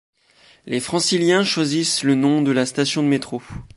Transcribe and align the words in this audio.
Les 0.65 0.79
franciliens 0.79 1.43
choisissent 1.43 2.01
le 2.01 2.15
nom 2.15 2.41
de 2.41 2.49
la 2.51 2.65
station 2.65 3.03
de 3.03 3.07
métro. 3.07 3.43